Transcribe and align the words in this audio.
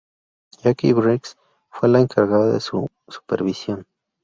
Jacqui 0.63 0.93
Briggs 0.95 1.37
fue 1.69 1.87
la 1.87 1.99
encargada 1.99 2.51
de 2.53 2.59
su 2.59 2.87
supervisión. 3.07 3.85